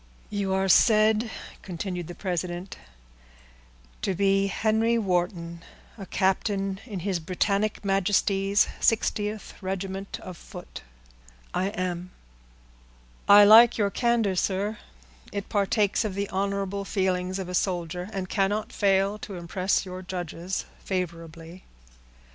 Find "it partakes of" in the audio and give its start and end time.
15.31-16.15